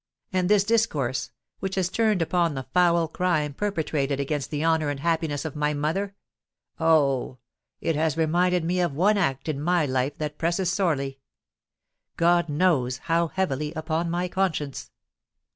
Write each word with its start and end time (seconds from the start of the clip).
And 0.33 0.49
this 0.49 0.63
discourse, 0.63 1.29
which 1.59 1.75
has 1.75 1.87
turned 1.89 2.23
upon 2.23 2.55
the 2.55 2.65
foul 2.73 3.07
crime 3.07 3.53
perpetrated 3.53 4.19
against 4.19 4.49
the 4.49 4.65
honour 4.65 4.89
and 4.89 4.99
happiness 5.01 5.45
of 5.45 5.55
my 5.55 5.75
mother—Oh! 5.75 7.37
it 7.81 7.95
has 7.95 8.17
reminded 8.17 8.63
me 8.63 8.79
of 8.79 8.95
one 8.95 9.19
act 9.19 9.47
in 9.47 9.61
my 9.61 9.85
life 9.85 10.17
that 10.17 10.39
presses 10.39 10.71
sorely—God 10.71 12.49
knows 12.49 12.97
how 13.13 13.27
heavily 13.27 13.73
upon 13.75 14.09
my 14.09 14.27
conscience!" 14.27 14.89